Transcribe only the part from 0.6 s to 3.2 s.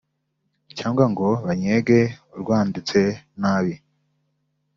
cyangwa ngo bannyege urwanditse